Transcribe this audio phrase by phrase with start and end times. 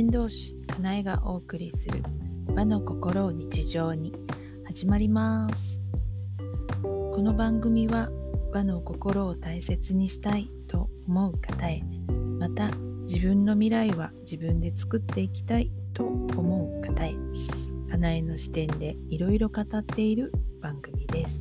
[0.00, 2.02] 伝道師かなえがお送りする
[2.54, 4.14] 和の心を日常に
[4.64, 5.78] 始まります
[6.82, 8.08] この番組は
[8.50, 11.82] 和の心を大切にしたいと思う方へ
[12.38, 12.70] また
[13.02, 17.12] 自分の未来は自分で作っていきたいと思う方へ
[17.90, 21.38] かなえの視点でいろいろ語っている番組です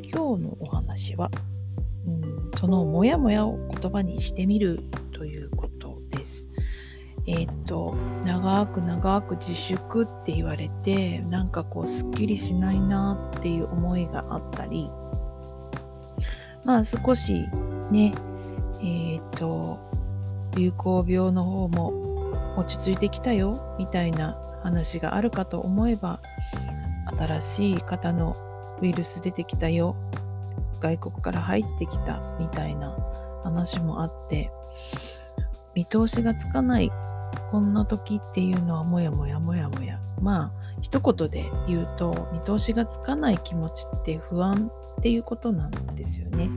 [0.00, 1.30] 今日のお話は、
[2.06, 4.82] うん、そのモヤモヤを言葉にしてみる。
[7.26, 14.90] えっ、ー、と、長く長く自粛って言われて、なんかこう、すっきりしないなっていう思いがあったり、
[16.64, 17.46] まあ少し
[17.90, 18.12] ね、
[18.80, 19.78] えっ、ー、と、
[20.56, 21.92] 流行病の方も
[22.56, 26.20] 落ち着いてきたよみたいな話があるかと思えば、
[27.18, 28.36] 新しい方の
[28.82, 29.96] ウイルス出てきたよ、
[30.80, 32.94] 外国から入ってきたみたいな
[33.42, 34.50] 話もあって、
[35.74, 36.90] 見通しがつかない
[37.54, 40.00] こんな時っていうのはもやもやもやもや。
[40.20, 40.52] まあ
[40.82, 46.50] 一言で言うと見通しがつかない気持ちって不安っていうことなんですよね。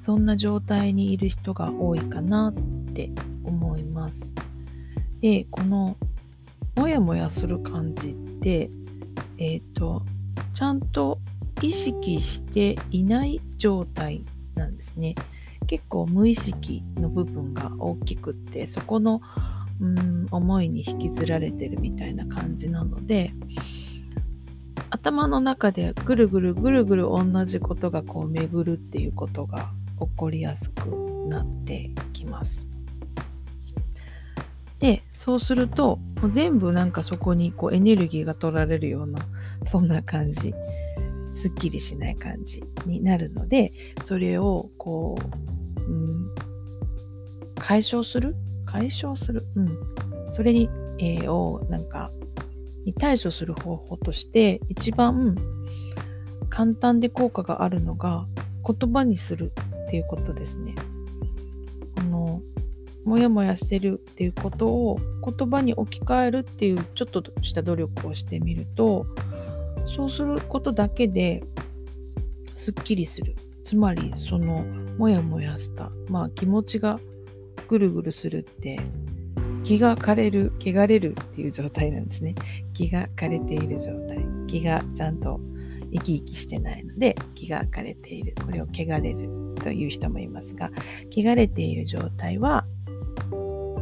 [0.00, 3.12] そんな状態にいる人が多いかなって
[3.44, 4.14] 思います。
[5.20, 5.96] でこの
[6.74, 8.68] もやもやする感じって
[9.38, 10.02] えっ、ー、と
[10.54, 11.20] ちゃんと
[11.62, 14.24] 意識していない状態
[14.56, 15.14] なんですね。
[15.68, 19.20] 結構無意識の部分が大きくってそこの
[19.80, 23.32] うん思いに引きずられてるみたいな感じなので
[24.90, 30.88] 頭の中でぐるぐるぐるぐる同じことがこう巡るっていうことが起こりやすく
[31.28, 32.66] なってきます。
[34.80, 39.18] でそうするともう全部なんかそこにこうエネルギーが取られるような
[39.66, 40.54] そんな感じ
[41.36, 43.72] すっきりしない感じになるので
[44.04, 45.57] それをこう
[45.88, 46.30] うん、
[47.56, 48.36] 解消する？
[48.66, 49.46] 解消する？
[49.56, 49.78] うん。
[50.34, 50.68] それに、
[50.98, 52.10] えー、を、なんか、
[52.84, 55.34] に対処する方法として、一番
[56.50, 58.26] 簡単で効果があるのが、
[58.64, 59.52] 言葉にする
[59.86, 60.74] っていうことですね。
[61.96, 62.42] あの、
[63.04, 69.06] もやもやしてるっていうことを言葉に置き換えるっていうちょっとした努力をしてみると、
[69.96, 71.42] そうすることだけで
[72.54, 73.34] すっきりする。
[73.64, 74.64] つまり、その、
[74.98, 77.00] もやもやした、まあ気持ちが
[77.68, 78.78] ぐるぐるするって
[79.64, 82.34] 気が枯れる、汚れるっていう状態なんですね。
[82.74, 84.18] 気が枯れている状態。
[84.46, 85.40] 気がちゃんと
[85.92, 88.34] 生き生きしてないので気が枯れている。
[88.44, 89.28] これを汚れる
[89.62, 90.70] という人もいますが、
[91.10, 92.66] 汚れている状態は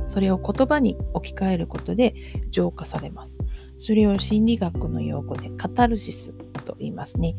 [0.04, 2.14] それを言葉に置き換えることで
[2.50, 3.36] 浄化されます。
[3.78, 6.32] それを心理学の用語でカタルシス
[6.64, 7.34] と言いますね。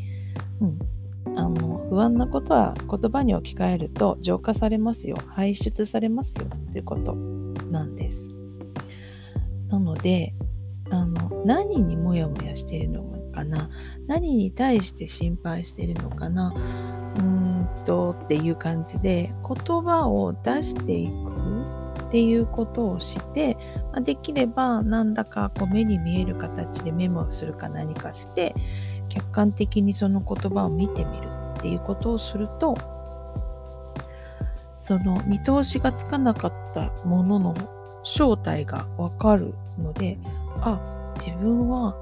[0.62, 0.80] うん、
[1.38, 5.16] あの不安なことは言葉に置き換えると浄化されますよ。
[5.28, 6.48] 排出されますよ。
[6.72, 7.14] ということ
[7.70, 8.36] なんです。
[9.70, 10.34] なので
[10.90, 13.04] あの何にモヤモヤしているの
[13.34, 13.70] かな？
[14.08, 16.54] 何に対して心配しているのかな？
[16.56, 21.12] うーんとっていう感じで言葉を出していく
[22.08, 23.58] っていうことをして、
[23.94, 28.56] まできれば何だかこう目に見える形でメモするか何かして
[29.08, 32.76] 客観的にその言葉を見てみるっていうことをすると
[34.80, 37.56] その見通しがつかなかったものの
[38.04, 40.18] 正体がわかるので
[40.62, 41.96] あ自分は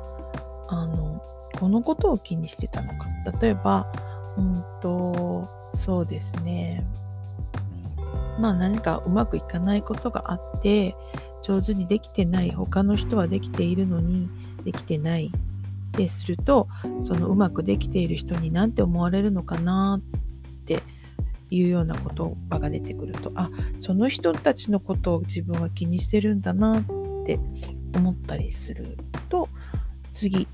[0.67, 1.21] あの
[1.59, 3.07] このことを気にしてたのか。
[3.41, 3.91] 例えば
[4.37, 6.85] うんとそうですね。
[8.39, 10.95] まあ何かうまくいかないことがあって
[11.41, 14.29] 上手にできてない他の人はできているのに
[14.63, 15.31] できてない
[15.95, 16.67] ってすると
[17.01, 20.83] そのうまくできている人に何て思われるのかなって
[21.49, 26.83] いうような言葉が出てくるとあその人たちのことを自分は気にしてるんだなっ
[27.25, 27.39] て
[27.95, 28.97] 思ったりする
[29.29, 29.47] と
[30.13, 30.47] 次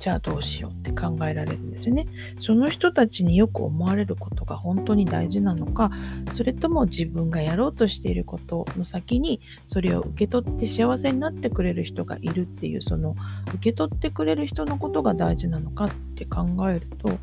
[0.00, 2.06] じゃあどうしようって考えられるんですよね。
[2.40, 5.90] その人たちによく思われることが本当に大事なのか、
[6.34, 13.16] それとも自分がやろうとしていることの先にそれを受け取って幸せになってくれる人がいるっていう、その
[13.48, 17.18] 受け取ってくれる人のことが大事なのかって考えると、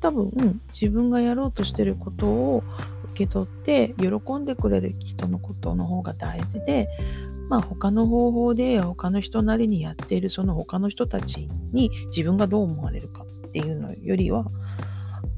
[0.00, 2.64] 多分、自分がやろうとしていることを
[3.12, 6.88] 受け取って喜んでくれる人のことの方が大事で
[7.50, 14.46] まあ他の方法で他の人なりにやっているその他の人たちに自分がどう思われるかっていうのよりは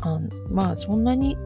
[0.00, 1.36] あまあそんなに、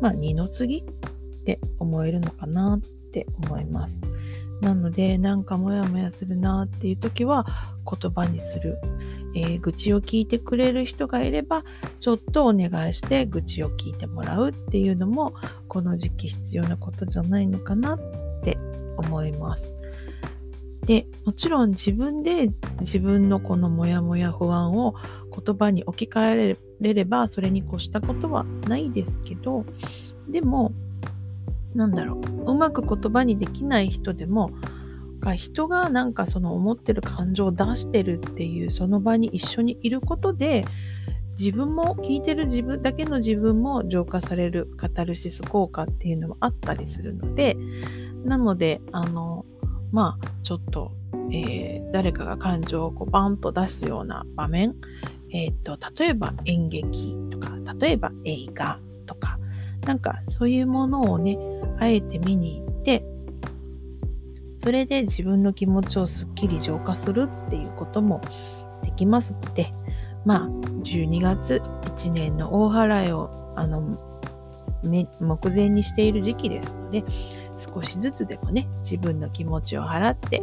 [0.00, 3.98] まあ、二の次って思えるのかなって思います。
[4.60, 7.44] なのでなんかモヤモヤするなっていう時は
[7.84, 8.78] 言葉にする、
[9.34, 11.64] えー、愚痴を聞いてくれる人がいれば
[11.98, 15.34] ちょっとお願いして愚痴を聞いてもらうっていうのも
[15.68, 18.00] この時期必要なことじゃないのかなっ
[18.44, 18.58] って
[18.98, 19.73] 思います。
[20.86, 22.50] で、もちろん自分で
[22.80, 24.94] 自分のこのモヤモヤ不安を
[25.36, 29.64] 言葉に置き換えられればそれに越したことはないですけど、
[30.28, 30.72] でも、
[31.74, 34.50] なんだろう、うまく言葉にできない人でも、
[35.32, 40.66] 人がなんかその思ってる感情を出してるっていうその場に一緒にいることで
[41.38, 47.56] 自分も聞いてる自分だけの自分も浄化されるカタルシス効果っていうのもあったりするので
[48.24, 49.46] なのであの
[49.94, 50.90] まあちょっと、
[51.30, 54.74] えー、誰かが感情をこうバンと出すような場面、
[55.32, 59.38] えーと、例えば演劇とか例えば映画とか
[59.86, 61.38] なんかそういうものをね
[61.78, 63.04] あえて見に行って
[64.58, 68.20] それで自分の気持ちをすっきり浄化するっていうことも
[68.82, 69.72] できますので
[70.24, 71.62] まあ12月
[71.96, 74.13] 1年の大払いをあの、
[74.84, 75.08] 目
[75.50, 77.04] 前にしている時期ですので
[77.56, 80.42] 少しずつでもね自分の気持ちを払って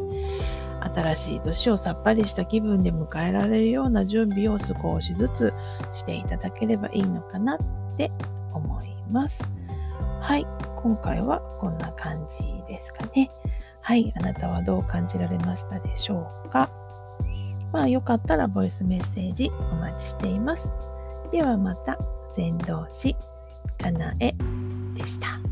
[0.96, 5.54] 新しい年をさっぱりした気分で迎えられるような準備を少しずつ
[5.94, 7.58] していただければいいのかなっ
[7.98, 8.12] て
[8.54, 9.44] 思います。
[10.22, 10.46] はい、
[10.76, 13.30] 今回はこんな感じですかね。
[13.82, 16.70] はい、あなたはどう感じられましたでしょうか？
[17.72, 20.72] まあよかったらボイスメッセージお待ちしています。
[21.32, 21.98] ではまた、
[22.36, 23.16] 先導し、
[23.82, 24.34] かなえ
[24.96, 25.51] でした。